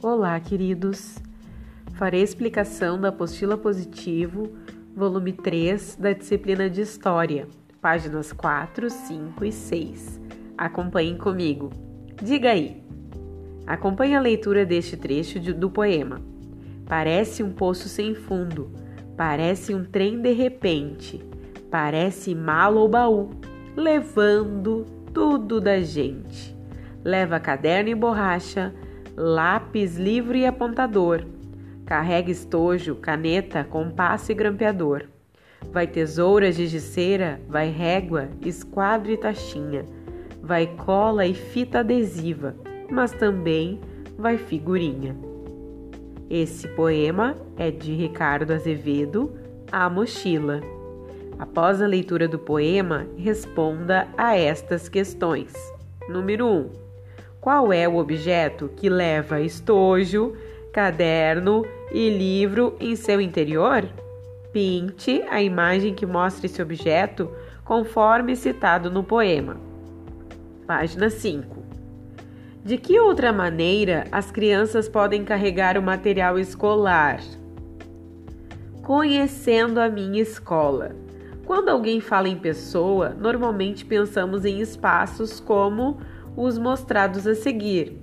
[0.00, 1.18] Olá, queridos!
[1.94, 4.52] Farei explicação da apostila positivo,
[4.94, 7.48] volume 3 da disciplina de História,
[7.80, 10.20] páginas 4, 5 e 6.
[10.56, 11.70] Acompanhem comigo.
[12.22, 12.80] Diga aí!
[13.66, 16.22] Acompanhe a leitura deste trecho de, do poema.
[16.86, 18.70] Parece um poço sem fundo,
[19.16, 21.20] parece um trem de repente,
[21.72, 23.30] parece mala ou baú,
[23.74, 26.56] levando tudo da gente.
[27.02, 28.72] Leva caderno e borracha,
[29.18, 31.24] lápis, livro e apontador.
[31.84, 35.06] Carrega estojo, caneta, compasso e grampeador.
[35.72, 39.84] Vai tesoura, gigiceira, vai régua, esquadro e taxinha.
[40.40, 42.54] Vai cola e fita adesiva,
[42.88, 43.80] mas também
[44.16, 45.16] vai figurinha.
[46.30, 49.32] Esse poema é de Ricardo Azevedo,
[49.72, 50.60] A Mochila.
[51.38, 55.52] Após a leitura do poema, responda a estas questões.
[56.08, 56.50] Número 1.
[56.50, 56.87] Um,
[57.40, 60.34] qual é o objeto que leva estojo,
[60.72, 63.88] caderno e livro em seu interior?
[64.52, 67.30] Pinte a imagem que mostra esse objeto
[67.64, 69.56] conforme citado no poema.
[70.66, 71.62] Página 5.
[72.64, 77.20] De que outra maneira as crianças podem carregar o material escolar?
[78.82, 80.96] Conhecendo a minha escola.
[81.46, 85.98] Quando alguém fala em pessoa, normalmente pensamos em espaços como
[86.38, 88.00] os mostrados a seguir: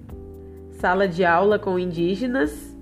[0.72, 2.76] sala de aula com indígenas,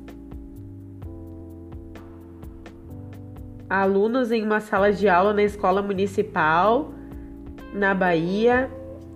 [3.70, 6.92] alunos em uma sala de aula na escola municipal
[7.72, 8.70] na Bahia,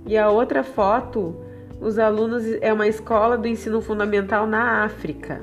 [0.05, 1.35] e a outra foto,
[1.81, 5.41] os alunos é uma escola do ensino fundamental na África.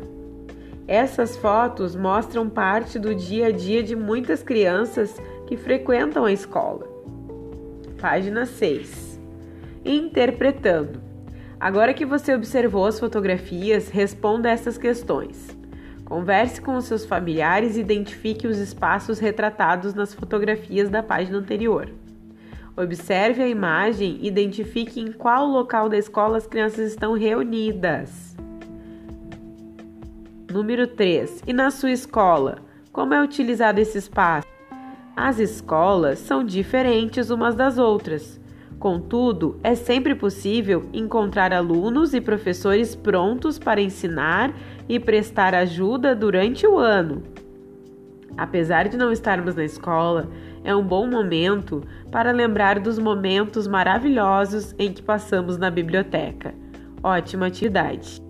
[0.86, 6.86] Essas fotos mostram parte do dia a dia de muitas crianças que frequentam a escola.
[8.00, 9.13] Página 6
[9.84, 11.00] interpretando.
[11.60, 15.56] Agora que você observou as fotografias, responda essas questões.
[16.04, 21.90] Converse com os seus familiares e identifique os espaços retratados nas fotografias da página anterior.
[22.76, 28.36] Observe a imagem e identifique em qual local da escola as crianças estão reunidas.
[30.52, 31.42] Número 3.
[31.46, 32.58] E na sua escola?
[32.92, 34.46] Como é utilizado esse espaço?
[35.16, 38.40] As escolas são diferentes umas das outras.
[38.84, 44.52] Contudo, é sempre possível encontrar alunos e professores prontos para ensinar
[44.86, 47.22] e prestar ajuda durante o ano.
[48.36, 50.28] Apesar de não estarmos na escola,
[50.62, 56.54] é um bom momento para lembrar dos momentos maravilhosos em que passamos na biblioteca.
[57.02, 58.23] Ótima atividade!